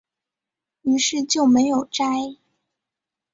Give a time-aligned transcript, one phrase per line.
[0.81, 2.03] 於是就没有摘